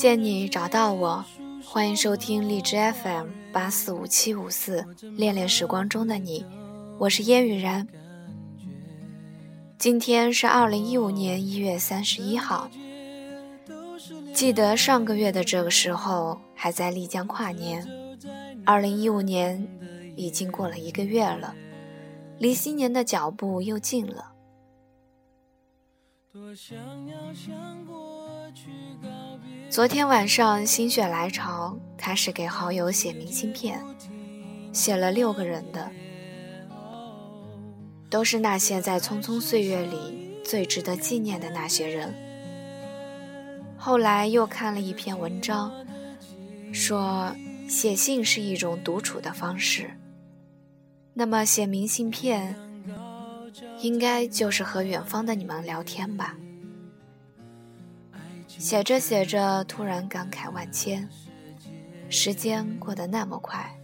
[0.00, 1.22] 遇见你，找到我，
[1.62, 4.82] 欢迎收听荔枝 FM 八四五七五四，
[5.14, 6.42] 恋恋时光中的你，
[6.98, 7.86] 我是烟雨然。
[9.76, 12.70] 今天是二零一五年一月三十一号，
[14.32, 17.86] 记得上个月的这个时候还在丽江跨年，
[18.64, 19.68] 二零一五年
[20.16, 21.54] 已经过了一个月了，
[22.38, 24.32] 离新年的脚步又近了。
[26.32, 28.70] 多想要想过去
[29.02, 29.29] 感
[29.70, 33.80] 昨天晚上心血来潮，开始给好友写明信片，
[34.72, 35.88] 写了六个人的，
[38.10, 42.12] 都是那些在匆匆岁月里最值得纪念的那些人。
[43.78, 45.72] 后来又看了一篇文章，
[46.72, 47.32] 说
[47.68, 49.88] 写信是一种独处的方式，
[51.14, 52.56] 那么写明信片，
[53.80, 56.36] 应该就是和远方的你们聊天吧。
[58.60, 61.08] 写着写着，突然感慨万千。
[62.10, 63.74] 时间过得那么快。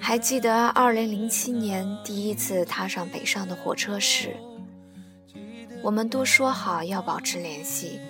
[0.00, 4.36] 还记得二零零七年第一次踏上北上的火车时，
[5.80, 8.00] 我们都说好要保持联系，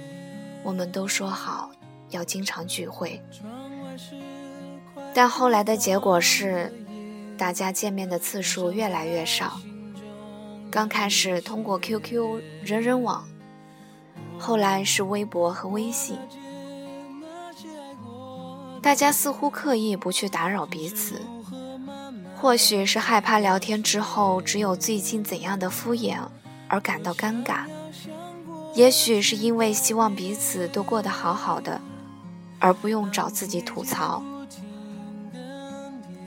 [0.64, 1.70] 我们都说好
[2.08, 3.20] 要经常聚会。
[5.12, 6.72] 但后来的结果是，
[7.36, 9.60] 大家见面的次数越来越少。
[10.70, 13.28] 刚开始通过 QQ、人人网。
[14.38, 16.16] 后来是微博和微信，
[18.80, 21.20] 大家似乎刻意不去打扰彼此，
[22.36, 26.18] 或许是害怕聊天之后只有最近怎样的敷衍
[26.68, 27.64] 而感到尴尬，
[28.74, 31.80] 也许是因为希望彼此都过得好好的，
[32.58, 34.22] 而不用找自己吐槽。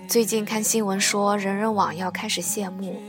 [0.07, 3.01] 最近看新闻说，人人网要开始谢幕，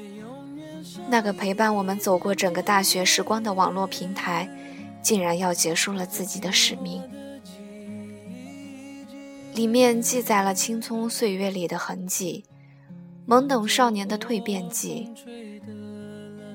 [1.09, 4.49] 那个陪伴我们走过整个大学时光的网络平台。
[5.03, 7.03] 竟然要结束了自己的使命，
[9.55, 12.45] 里面记载了青葱岁月里的痕迹，
[13.27, 15.11] 懵懂少年的蜕变记。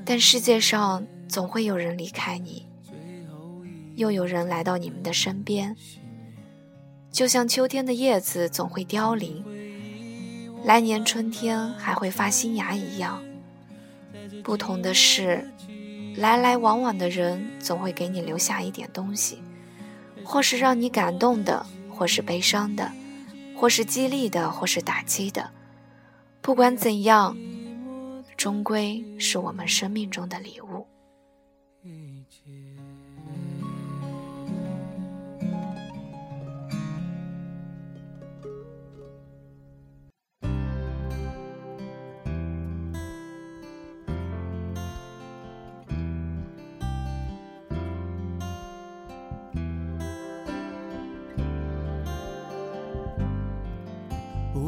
[0.06, 2.68] 但世界上总会有人离开你，
[3.96, 5.76] 又有人来到你们的身边。
[7.12, 9.44] 就像秋天的叶子总会凋零，
[10.64, 13.24] 来年春天还会发新芽一样。
[14.44, 15.50] 不同的是。
[16.18, 19.40] 来来往往的人总会给你留下一点东西，
[20.24, 22.92] 或是让你感动的，或是悲伤的，
[23.56, 25.52] 或是激励的，或是打击的。
[26.42, 27.36] 不管怎样，
[28.38, 30.88] 终归是我们生命中的礼物。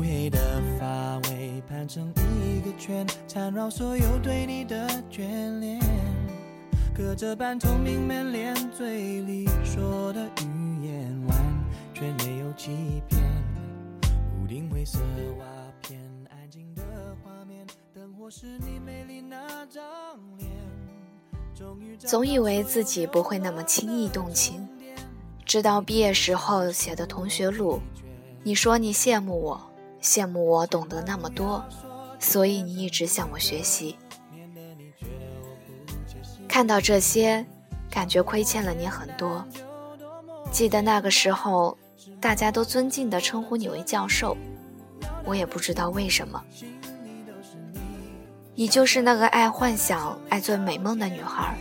[0.07, 0.40] 黑的
[0.79, 2.09] 发尾盘成
[2.41, 5.81] 一个圈，缠绕所有对你的眷恋。
[6.95, 11.38] 隔着半透明门帘，嘴里说的语言完
[11.94, 13.22] 全没有欺骗。
[14.41, 14.97] 屋顶灰色
[15.40, 15.46] 瓦
[15.81, 16.81] 片，安静的
[17.22, 19.84] 画面，灯火是你美丽那张
[20.38, 20.50] 脸。
[21.97, 24.66] 总以为自己不会那么轻易动情，
[25.44, 27.81] 直到毕业时候写的同学录，
[28.44, 29.62] 你说你羡慕我。
[30.02, 31.63] 羡慕我懂得那么多，
[32.19, 33.97] 所以你一直向我学习。
[36.47, 37.46] 看到这些，
[37.90, 39.46] 感觉亏欠了你很多。
[40.52, 41.78] 记得那个时候，
[42.20, 44.35] 大家都尊敬地称呼你为教授，
[45.26, 46.41] 我也不知道为什么。
[48.55, 51.55] 你就是那个爱幻想、爱做美梦的女孩，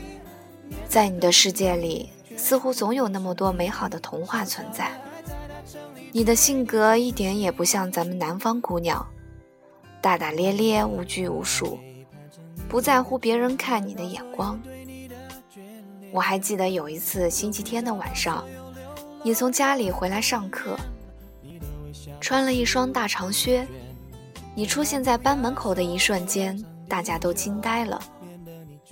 [0.88, 4.98] 在你的世界里，似乎总有那么多美好的童话存在。
[6.16, 9.06] 你的性格一点也不像咱们南方姑娘，
[10.00, 11.78] 大大咧咧、无拘无束，
[12.70, 14.58] 不在乎别人看你的眼光。
[16.10, 18.42] 我还记得有一次星期天的晚上，
[19.22, 20.74] 你从家里回来上课，
[22.18, 23.66] 穿了一双大长靴，
[24.54, 26.58] 你出现在班门口的一瞬间，
[26.88, 28.00] 大家都惊呆了。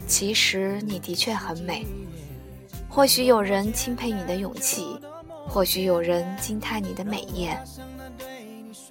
[0.07, 1.87] 其实你的确很美，
[2.87, 4.89] 或许有人钦佩你的勇气。
[5.55, 7.57] 或许有人惊叹你的美艳，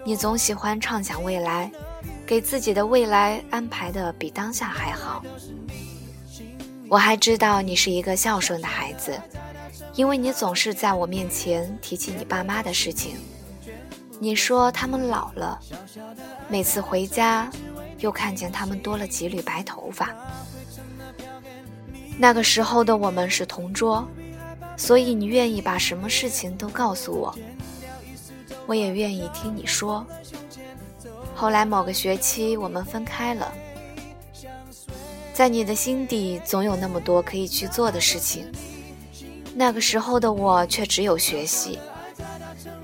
[0.05, 1.69] 你总喜欢畅想未来，
[2.25, 5.21] 给自己的未来安排的比当下还好。
[6.87, 9.21] 我还知道你是一个孝顺的孩子，
[9.95, 13.17] 因为你总是在我面前提起你爸妈的事情。
[14.17, 15.59] 你说他们老了，
[16.47, 17.51] 每次回家
[17.99, 20.15] 又看见他们多了几缕白头发。
[22.17, 24.07] 那个时候的我们是同桌。
[24.75, 27.33] 所以你愿意把什么事情都告诉我，
[28.65, 30.05] 我也愿意听你说。
[31.35, 33.51] 后来某个学期我们分开了，
[35.33, 38.45] 在你的心底总有那么多可以去做的事情，
[39.55, 41.79] 那个时候的我却只有学习。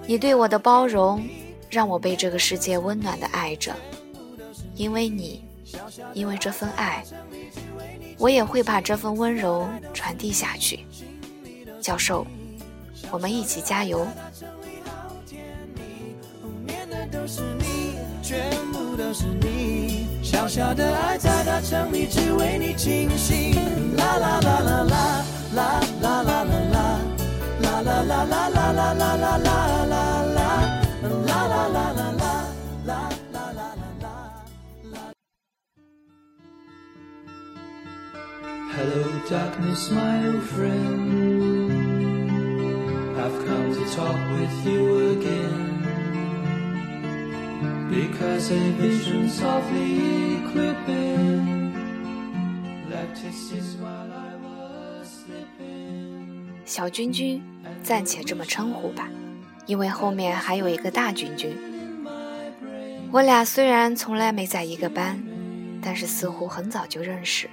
[0.06, 1.24] 你对我的包容，
[1.69, 3.75] 让我被这个世界温暖的爱着，
[4.75, 5.45] 因为你，
[6.13, 7.03] 因为这份爱，
[8.18, 10.80] 我也会把这份温柔传递下去。
[11.89, 12.24] 教授，
[13.09, 14.06] 我们一起加油。
[43.19, 45.75] I've come to talk with you again.
[47.89, 51.74] Because a vision softly creeping
[52.89, 56.63] left his seeds while I was sleeping.
[56.66, 57.44] 小君君，
[57.83, 59.10] 暂且这么称呼吧，
[59.65, 61.57] 因为后面还有一个大君君。
[63.12, 65.22] 我俩虽然从来没在一个班，
[65.83, 67.50] 但是似乎很早就认识。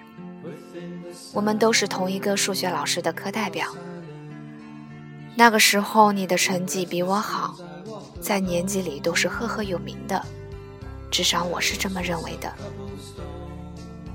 [1.32, 3.66] 我们都是同一个数学老师的课代表。
[5.38, 7.54] 那个时候你的成绩比我好，
[8.22, 10.24] 在年级里都是赫赫有名的，
[11.10, 12.50] 至少我是这么认为的。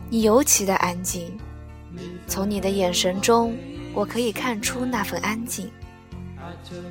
[0.10, 1.38] 你尤其的安静，
[2.28, 3.56] 从你的眼神中，
[3.94, 5.72] 我可以看出那份安静。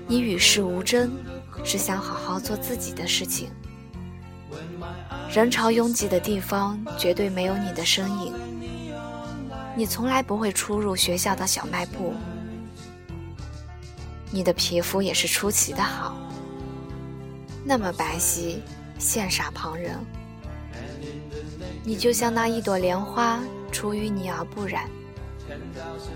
[0.07, 1.11] 你与世无争，
[1.65, 3.51] 只想好好做自己的事情。
[5.29, 8.33] 人潮拥挤的地方，绝对没有你的身影。
[9.77, 12.15] 你从来不会出入学校的小卖部，
[14.31, 16.17] 你的皮肤也是出奇的好，
[17.65, 18.59] 那么白皙，
[18.99, 19.99] 羡煞旁人。
[21.83, 23.41] 你就像那一朵莲花，
[23.73, 24.89] 出淤泥而不染。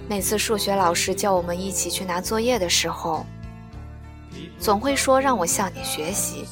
[0.09, 3.27] 每次数学老师叫我们一起去拿作业的时候，
[4.61, 6.45] 总会说让我向你学习，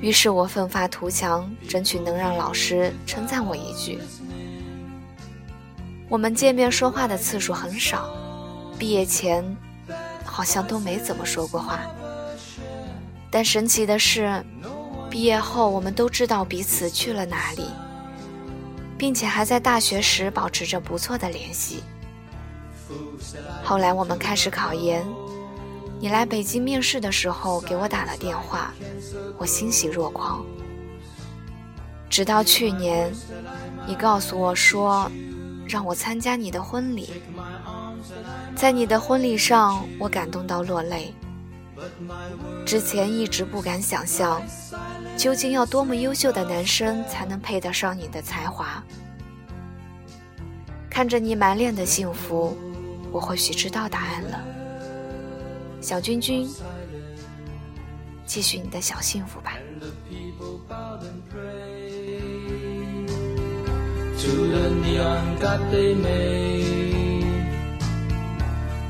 [0.00, 4.00] 于是我奋发图强，争取能让老师称赞我一句。
[6.08, 8.12] 我们见面说话的次数很少，
[8.78, 9.56] 毕业前
[10.34, 11.78] 好像都没怎么说过话。
[13.30, 14.44] 但神奇的是，
[15.08, 17.68] 毕业后我们都知道彼此去了哪里，
[18.98, 21.84] 并且还在大学时保持着不错的联系。
[23.62, 25.06] 后来我们开始考研，
[26.00, 28.74] 你来北京面试的时候给我打了电话，
[29.38, 30.44] 我欣喜若狂。
[32.10, 33.12] 直到去年，
[33.86, 35.08] 你告诉我说。
[35.66, 37.08] 让我参加你的婚礼，
[38.54, 41.14] 在你的婚礼上，我感动到落泪。
[42.64, 44.42] 之前一直不敢想象，
[45.16, 48.82] 究竟要多么优秀的男生才能配得上你的才华。
[50.88, 52.56] 看着你满脸的幸福，
[53.10, 54.44] 我或许知道答案了。
[55.80, 56.48] 小君君，
[58.24, 59.54] 继续你的小幸福吧。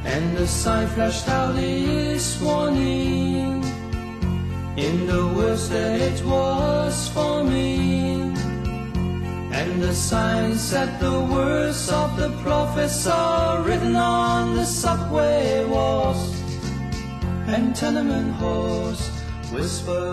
[0.05, 3.65] And the sign flashed out its warning
[4.77, 8.35] in the words that it was for me.
[9.53, 16.35] And the sign said the words of the prophets are written on the subway walls
[17.47, 19.09] and tenement halls
[19.53, 20.07] whispered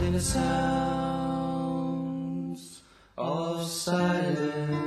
[0.00, 0.78] in the sound.
[3.68, 4.77] silence.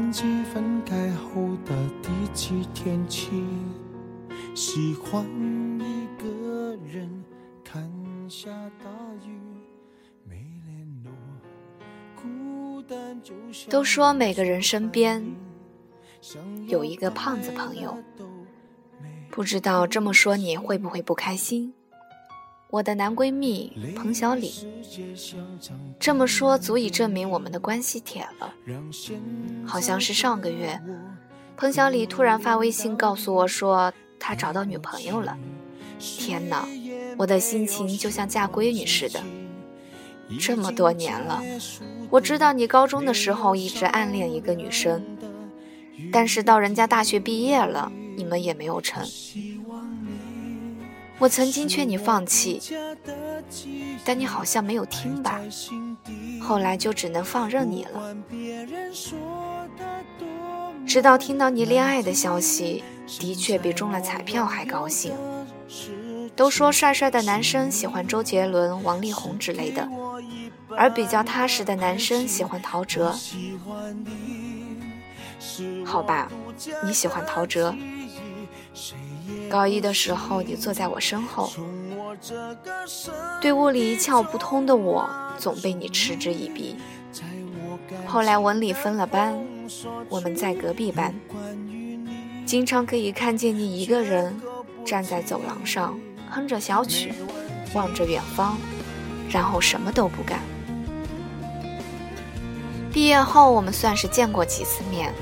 [0.00, 3.44] 忘记分开后的第几天起，
[4.54, 5.22] 喜欢
[5.78, 7.22] 一个人
[7.62, 7.86] 看
[8.26, 8.50] 下
[8.82, 8.88] 大
[9.26, 9.38] 雨，
[10.24, 11.12] 没联络，
[12.16, 15.22] 孤单就像都说每个人身边
[16.66, 17.94] 有一个胖子朋友，
[19.30, 21.74] 不知道这么说你会不会不开心？
[22.70, 24.52] 我的男闺蜜彭小李，
[25.98, 28.54] 这么说足以证明我们的关系铁了。
[29.66, 30.80] 好像是上个月，
[31.56, 35.36] 彭小李突然发微信告诉我说他找到女朋友了。
[35.98, 36.66] 天哪，
[37.18, 39.20] 我的心情就像嫁闺女似的。
[40.38, 41.42] 这么多年了，
[42.08, 45.04] 我知道你高中的时候一直暗恋一个女生，
[46.12, 49.04] 但是到人家大学毕业了，你们也没有成。
[51.20, 52.60] 我曾经劝你放弃，
[54.04, 55.38] 但你好像没有听吧？
[56.40, 58.16] 后来就只能放任你了。
[60.86, 62.82] 直到听到你恋爱的消息，
[63.20, 65.12] 的确比中了彩票还高兴。
[66.34, 69.86] 都说帅帅的男生喜欢周杰伦、王力宏之类的，
[70.74, 73.14] 而比较踏实的男生喜欢陶喆。
[75.84, 76.30] 好吧，
[76.82, 77.76] 你喜欢陶喆。
[79.48, 81.50] 高一的时候，你坐在我身后，
[83.40, 85.08] 对物理一窍不通的我，
[85.38, 86.76] 总被你嗤之以鼻。
[88.06, 89.36] 后来文理分了班，
[90.08, 91.14] 我们在隔壁班，
[92.46, 94.40] 经常可以看见你一个人
[94.84, 95.98] 站在走廊上，
[96.30, 97.12] 哼着小曲，
[97.74, 98.56] 望着远方，
[99.30, 100.40] 然后什么都不干。
[102.92, 105.12] 毕业后，我们算是见过几次面，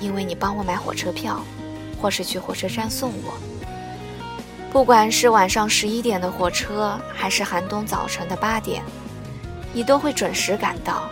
[0.00, 1.42] 因为你帮我买火车票。
[2.00, 3.34] 或是去火车站送我，
[4.70, 8.82] 不管是晚上十一点的火车，还是寒冬早晨的八点，
[9.72, 11.10] 你都会准时赶到。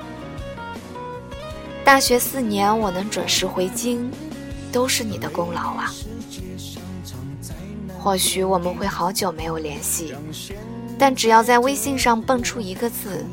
[1.84, 4.10] 大学四年我能准时回京，
[4.72, 5.92] 都是你的功劳啊！
[7.98, 10.14] 或许我们会好久没有联系，
[10.98, 13.24] 但只要在微信上蹦出一个字，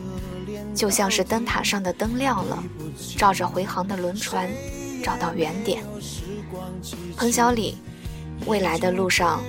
[0.74, 2.64] 就像是灯塔上的灯亮了，
[3.18, 4.50] 照着回航的轮船
[5.04, 5.84] 找到原点。
[7.16, 7.78] 彭小李，
[8.46, 9.42] 未来的路上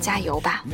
[0.00, 0.64] 加油吧！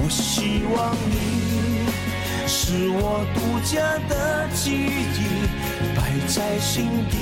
[0.00, 1.86] 我希望你
[2.46, 5.18] 是我独家的记忆，
[5.94, 7.16] 摆在心底。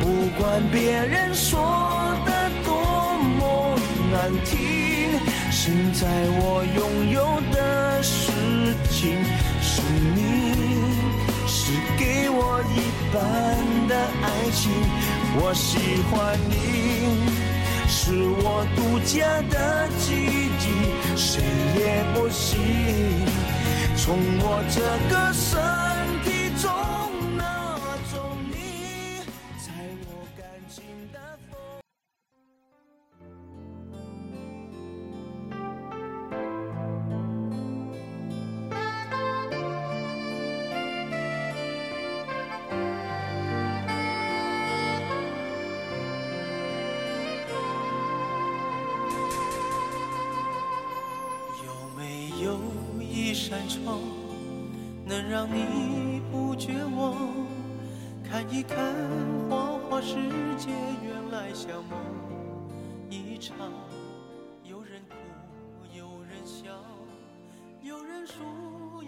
[0.00, 2.72] 不管别人说的多
[3.18, 3.78] 么
[4.12, 5.18] 难听，
[5.50, 6.06] 现在
[6.40, 8.30] 我拥有的事
[8.90, 9.24] 情
[9.60, 9.82] 是
[10.14, 10.47] 你。
[11.98, 12.78] 给我一
[13.12, 13.18] 半
[13.88, 14.70] 的爱情，
[15.40, 16.54] 我喜欢你，
[17.88, 20.14] 是我独家的记
[20.60, 21.42] 忆，谁
[21.76, 22.56] 也不行，
[23.96, 24.80] 从我这
[25.12, 25.58] 个身
[26.22, 26.97] 体中。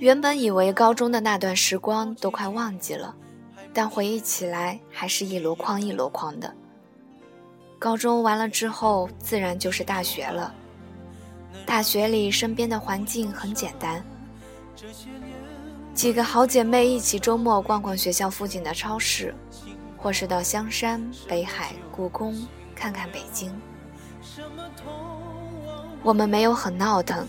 [0.00, 3.14] 原本以为高中的那段时光都快忘记了，
[3.70, 6.50] 但回忆起来还是一箩筐一箩筐的。
[7.78, 10.54] 高中完了之后，自然就是大学了。
[11.66, 14.02] 大学里，身边的环境很简单。
[15.92, 19.34] 几个好姐妹一起周末逛逛学校附近的超市，
[19.98, 22.34] 或是到香山、北海、故宫
[22.74, 23.52] 看看北京。
[26.02, 27.26] 我们没有很闹腾，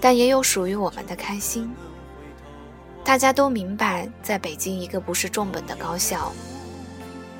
[0.00, 1.70] 但也有属于我们的开心。
[3.02, 6.32] 大家都明白，在北京一个不是重本的高校，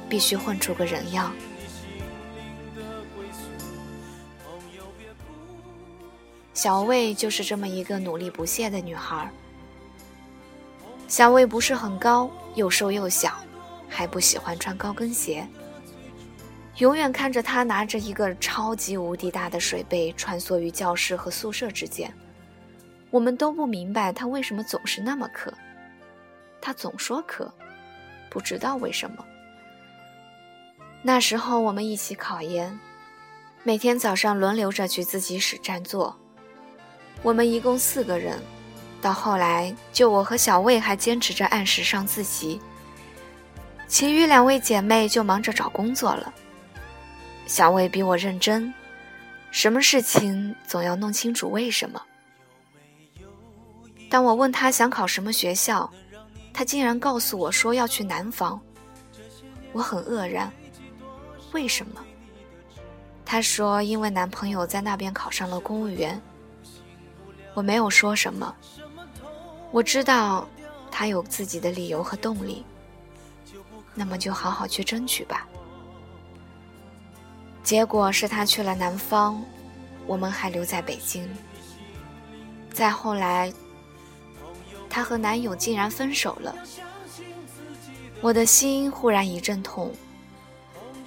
[0.09, 1.33] 必须混出个人样。
[6.55, 9.31] 小魏就是这么一个努力不懈的女孩。
[11.09, 13.35] 小魏不是很高，又瘦又小，
[13.89, 15.47] 还不喜欢穿高跟鞋。
[16.81, 22.13] 永远看着她拿着一个超级无敌大的水杯穿梭于教室和宿舍之间，
[23.11, 25.53] 我们都不明白她为什么总是那么渴。
[26.59, 27.53] 她总说渴，
[28.31, 29.23] 不知道为什么。
[31.03, 32.79] 那时候我们一起考研，
[33.63, 36.19] 每天早上轮流着去自习室占座。
[37.23, 38.39] 我们一共四个人，
[39.03, 42.59] 到后来就我和小魏还坚持着按时上自习，
[43.87, 46.33] 其余两位姐妹就忙着找工作了。
[47.51, 48.73] 小魏比我认真，
[49.51, 52.01] 什么事情总要弄清楚为什么。
[54.09, 55.91] 当我问他想考什么学校，
[56.53, 58.59] 他竟然告诉我说要去南方，
[59.73, 60.49] 我很愕然，
[61.51, 62.01] 为什么？
[63.25, 66.23] 他说因为男朋友在那边考上了公务员。
[67.55, 68.55] 我没有说什么，
[69.73, 70.49] 我知道
[70.89, 72.65] 他有自己的理由和动力，
[73.93, 75.49] 那么就好好去争取吧。
[77.63, 79.43] 结果是他去了南方，
[80.07, 81.29] 我们还留在北京。
[82.73, 83.53] 再后来，
[84.89, 86.55] 她和男友竟然分手了，
[88.21, 89.93] 我的心忽然一阵痛。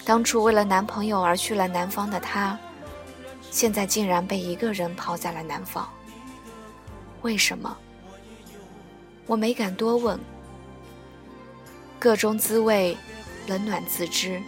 [0.06, 2.58] 当初为了男朋友而去了南方的她，
[3.50, 5.88] 现在竟然被一个人抛在了南方。
[7.22, 7.76] 为什么？
[9.26, 10.20] 我没敢多问。
[11.98, 12.98] 各中滋味，
[13.48, 14.42] 冷暖自知。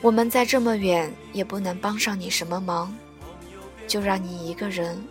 [0.00, 2.94] 我们在这么远，也不能帮上你什么忙，
[3.86, 5.02] 就让你一个人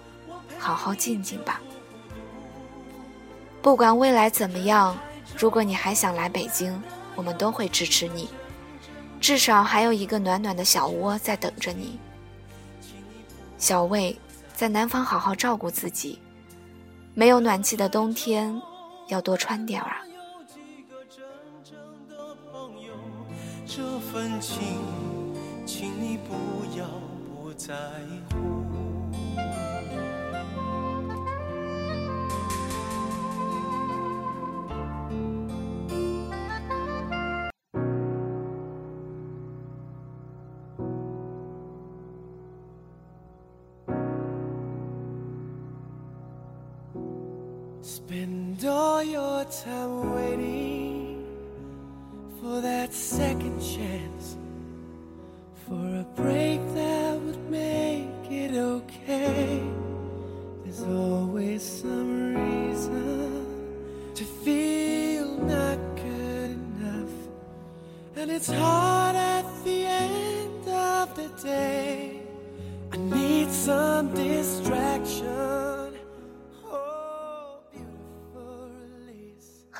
[0.57, 1.61] 好好静静吧。
[3.61, 4.97] 不管未来怎么样，
[5.37, 6.81] 如果你还想来北京，
[7.15, 8.29] 我们都会支持你。
[9.19, 11.99] 至少还有一个暖暖的小窝在等着你。
[13.57, 14.17] 小魏，
[14.53, 16.19] 在南方好好照顾自己。
[17.13, 18.61] 没有暖气的冬天，
[19.07, 20.06] 要多穿点儿啊。
[23.77, 24.57] 这份情，
[25.63, 26.33] 请你不
[26.75, 26.87] 要
[27.29, 27.75] 不在
[28.31, 28.66] 乎。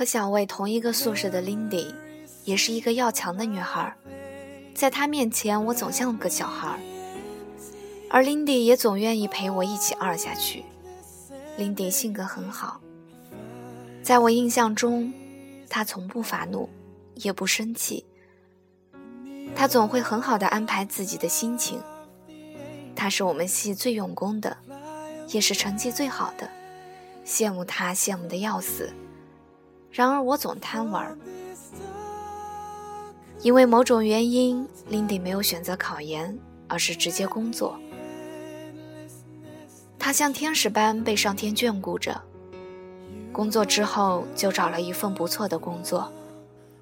[0.07, 1.93] 想为同一个宿舍的 Lindy，
[2.45, 3.93] 也是一个要强的女孩，
[4.73, 6.79] 在她面前，我总像个小孩，
[8.09, 10.63] 而 Lindy 也总愿意陪我一起二下去。
[11.59, 12.79] Lindy 性格很好，
[14.01, 15.11] 在我印象中，
[15.67, 16.69] 她从不发怒，
[17.15, 18.05] 也不生气，
[19.53, 21.81] 她总会很好的安排自己的心情。
[22.95, 24.55] 她是我们系最用功的，
[25.27, 26.49] 也是成绩最好的，
[27.25, 28.89] 羡慕她羡慕的要死。
[29.91, 31.17] 然而我总贪玩，
[33.41, 37.79] 因为某种原因，Lindy 没有选择考研，而是直接工作。
[39.97, 42.21] 她像天使般被上天眷顾着，
[43.31, 46.11] 工作之后就找了一份不错的工作，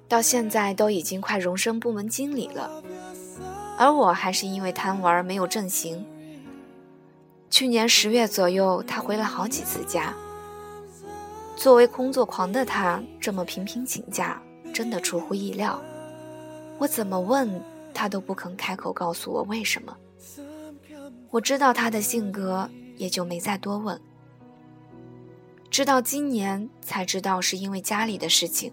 [0.06, 2.82] 到现在都已经快荣升部门经理了。
[3.78, 6.04] 而我还是因为贪玩没有正形。
[7.50, 10.14] 去年十月左右，他回了好几次家。
[11.56, 14.40] 作为工作狂的他，这么频频请假，
[14.72, 15.82] 真的出乎意料。
[16.78, 17.60] 我怎么问
[17.94, 19.96] 他都不肯开口告诉我为什么。
[21.30, 23.98] 我知道他的性格，也就没再多问。
[25.70, 28.70] 直到今年才知道是因为家里的事情。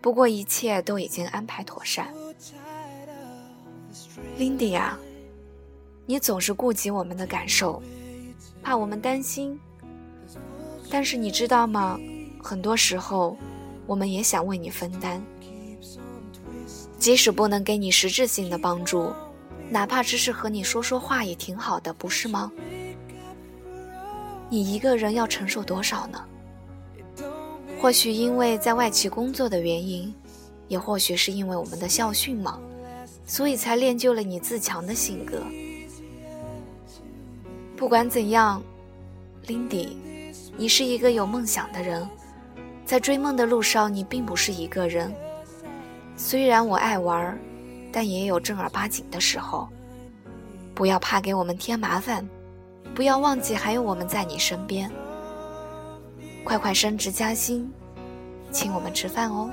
[0.00, 2.12] 不过一切都已经安排妥善。
[4.38, 4.98] Lindy 啊，
[6.06, 7.82] 你总是顾及我们的感受，
[8.62, 9.60] 怕我们担心。
[10.90, 11.98] 但是你知道吗？
[12.42, 13.36] 很多时候，
[13.86, 15.22] 我们也想为你分担，
[16.98, 19.12] 即使不能给你实质性的帮助，
[19.68, 22.50] 哪怕只是和你说说话也挺好的，不是吗？
[24.48, 26.24] 你一个人要承受多少呢？
[27.80, 30.12] 或许因为在外企工作的原因，
[30.66, 32.58] 也或许是因为我们的校训嘛，
[33.26, 35.42] 所以才练就了你自强的性格。
[37.76, 38.62] 不管怎样
[39.46, 40.09] ，Lindy。
[40.60, 42.06] 你是一个有梦想的人，
[42.84, 45.10] 在追梦的路上，你并不是一个人。
[46.18, 47.40] 虽然我爱玩，
[47.90, 49.66] 但也有正儿八经的时候。
[50.74, 52.28] 不要怕给我们添麻烦，
[52.94, 54.90] 不要忘记还有我们在你身边。
[56.44, 57.72] 快快升职加薪，
[58.50, 59.48] 请我们吃饭哦。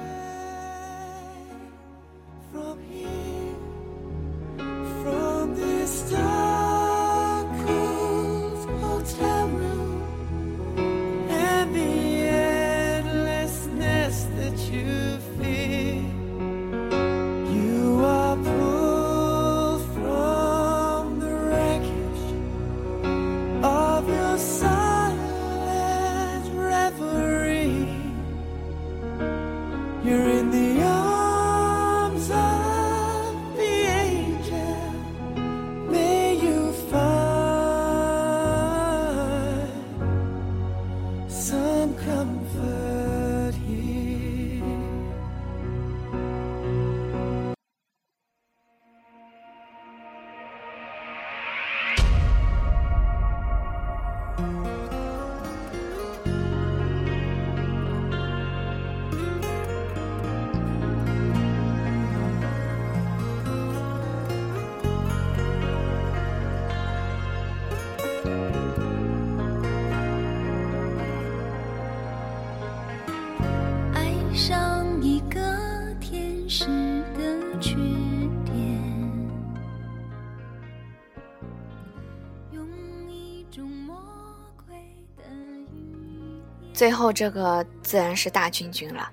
[86.78, 89.10] 最后这个自然是大君君了，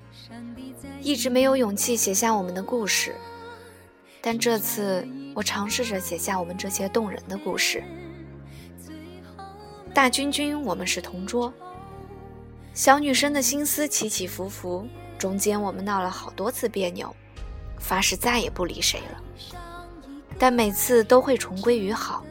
[1.01, 3.15] 一直没有勇气写下我们的故事，
[4.21, 7.83] 但这次我尝试着写下我们这些动人的故事。
[9.95, 11.51] 大君君，我们是同桌，
[12.75, 17.17] 小女生的心思起起伏伏，中间我们闹了好多次别扭，
[17.79, 19.59] 发誓再也不理谁了，
[20.39, 22.23] 但每次都会重归于好，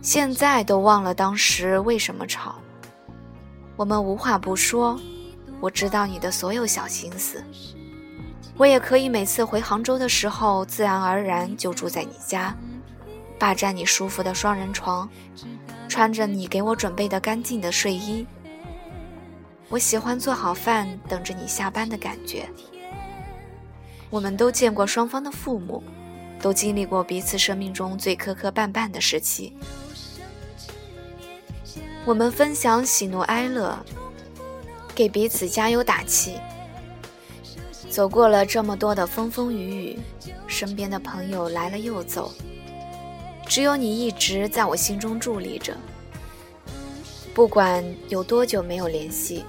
[0.00, 2.54] 现在都忘了当时为什么吵。
[3.76, 4.98] 我们无话不说，
[5.60, 7.42] 我知道你的所有小心思，
[8.56, 12.56] 我也可以每次回杭州的时候，自然而然就住在你家，
[13.38, 15.08] 霸占你舒服的双人床，
[15.88, 18.24] 穿着你给我准备的干净的睡衣。
[19.68, 22.48] 我喜欢做好饭等着你下班的感觉。
[24.08, 25.82] 我们都见过双方的父母，
[26.40, 29.56] 都经历过彼此生命中最磕磕绊绊的时期。
[32.06, 33.78] 我们分享喜怒哀乐，
[34.94, 36.36] 给彼此加油打气。
[37.88, 39.98] 走过了这么多的风风雨雨，
[40.46, 42.30] 身边的朋友来了又走，
[43.46, 45.74] 只有你一直在我心中伫立着。
[47.32, 49.42] 不管有多久没有联系，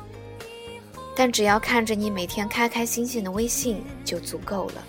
[1.13, 4.84] 但只要看着你每天开开心心的微信就足够了。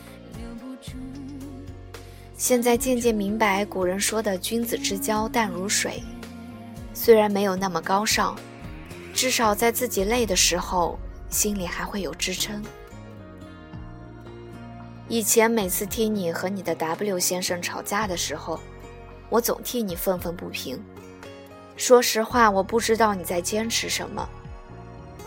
[2.36, 6.00] 现在渐渐明白古人说的“君子之交淡如水”。
[6.96, 8.34] 虽然没有那么高尚，
[9.12, 12.64] 至少在自己累的时候，心里还会有支撑。
[15.06, 18.58] 以前每次听你和你的 W 先生吵架的时候，
[19.28, 20.82] 我总替你愤愤不平。
[21.76, 24.26] 说实话，我不知道你在坚持什么。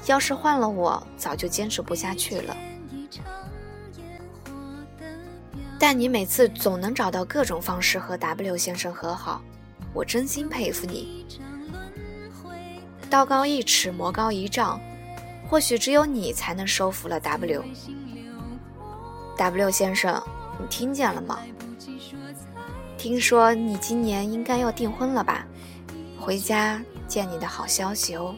[0.08, 2.58] 要是换了我，早就坚持不下去了。
[5.78, 9.42] 但你每次总能找到各种方式和 W 先生和好，
[9.94, 11.26] 我真心佩服你。
[13.10, 14.80] 道高一尺，魔高一丈，
[15.50, 17.64] 或许只有你才能收服了 W。
[19.36, 20.22] W 先生，
[20.60, 21.40] 你听见了吗？
[22.98, 25.46] 听说你今年应该要订婚了吧？
[26.20, 28.36] 回家见你的好消息哦。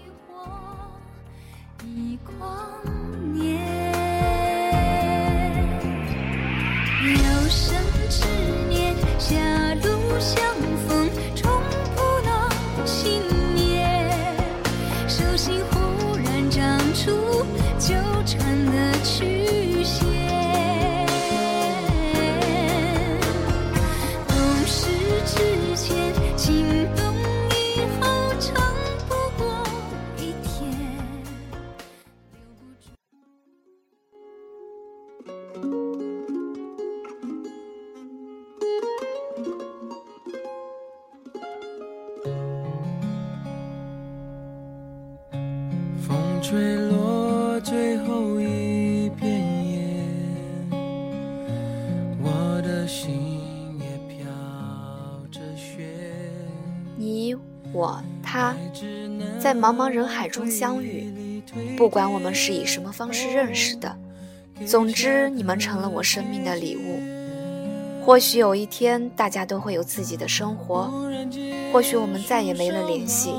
[46.41, 49.31] 坠落最后一片
[49.71, 50.05] 叶，
[52.21, 54.25] 我的心也飘
[55.31, 55.95] 着雪。
[56.97, 57.33] 你
[57.71, 58.53] 我他，
[59.39, 61.41] 在茫茫人海中相遇，
[61.77, 63.97] 不管我们是以什么方式认识的，
[64.65, 66.99] 总之你们成了我生命的礼物。
[68.03, 70.91] 或许有一天，大家都会有自己的生活，
[71.71, 73.31] 或许我们再也没了联系。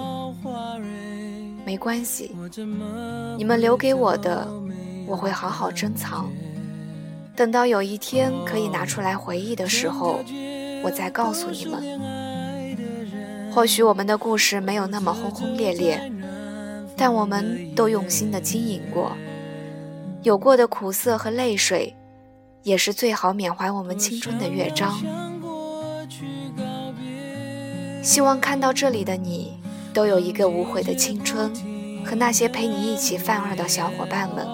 [1.65, 2.35] 没关系，
[3.37, 4.47] 你们留给我的，
[5.07, 6.31] 我会好好珍藏。
[7.35, 10.21] 等到有一天可以拿出来回忆的时候，
[10.83, 12.01] 我再告诉你们。
[13.53, 16.13] 或许我们的故事没有那么轰轰烈烈，
[16.97, 19.13] 但我们都用心的经营过，
[20.23, 21.95] 有过的苦涩和泪水，
[22.63, 24.93] 也是最好缅怀我们青春的乐章。
[28.03, 29.61] 希望看到这里的你。
[29.95, 31.53] 都有一个无悔的青春，
[32.03, 34.47] 和那些陪你一起犯二的小伙伴们。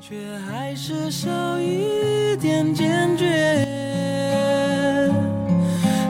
[0.00, 3.66] 却还是少一点坚决，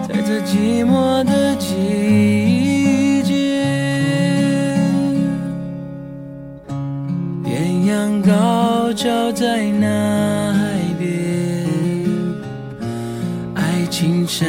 [0.06, 2.51] 在这寂寞的季
[8.32, 11.68] 高照在那海边，
[13.54, 14.48] 爱情山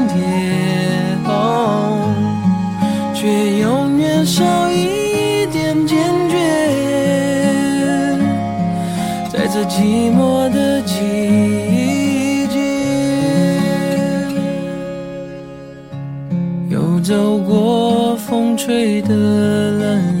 [3.21, 3.27] 却
[3.59, 5.95] 永远少一点坚
[6.27, 6.35] 决，
[9.31, 12.57] 在这寂寞的季节，
[16.67, 16.99] 又。
[17.03, 20.20] 走过风吹的冷